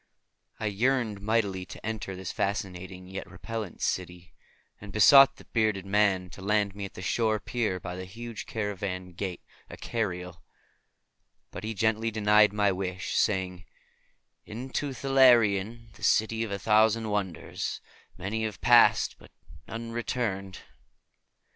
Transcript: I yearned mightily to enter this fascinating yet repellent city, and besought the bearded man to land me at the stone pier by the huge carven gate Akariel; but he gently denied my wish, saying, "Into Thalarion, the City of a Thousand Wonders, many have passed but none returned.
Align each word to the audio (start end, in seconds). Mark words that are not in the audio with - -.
I 0.59 0.65
yearned 0.65 1.21
mightily 1.21 1.63
to 1.67 1.85
enter 1.85 2.15
this 2.15 2.31
fascinating 2.31 3.05
yet 3.05 3.29
repellent 3.29 3.83
city, 3.83 4.33
and 4.79 4.91
besought 4.91 5.35
the 5.35 5.45
bearded 5.45 5.85
man 5.85 6.31
to 6.31 6.41
land 6.41 6.73
me 6.73 6.85
at 6.85 6.95
the 6.95 7.03
stone 7.03 7.37
pier 7.37 7.79
by 7.79 7.95
the 7.95 8.05
huge 8.05 8.47
carven 8.47 9.13
gate 9.13 9.43
Akariel; 9.69 10.41
but 11.51 11.63
he 11.63 11.75
gently 11.75 12.09
denied 12.09 12.51
my 12.51 12.71
wish, 12.71 13.13
saying, 13.15 13.65
"Into 14.43 14.91
Thalarion, 14.91 15.93
the 15.93 16.03
City 16.03 16.43
of 16.43 16.49
a 16.49 16.57
Thousand 16.57 17.11
Wonders, 17.11 17.79
many 18.17 18.43
have 18.45 18.59
passed 18.59 19.17
but 19.19 19.29
none 19.67 19.91
returned. 19.91 20.61